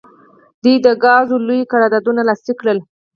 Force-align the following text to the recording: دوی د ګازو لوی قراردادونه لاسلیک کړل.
دوی 0.63 0.75
د 0.85 0.87
ګازو 1.03 1.35
لوی 1.47 1.61
قراردادونه 1.71 2.21
لاسلیک 2.29 2.57
کړل. 2.61 2.79